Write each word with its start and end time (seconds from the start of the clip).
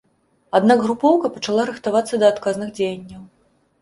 Аднак 0.59 0.79
групоўка 0.85 1.31
пачала 1.35 1.67
рыхтавацца 1.71 2.21
да 2.25 2.33
адказных 2.33 2.73
дзеянняў. 2.81 3.21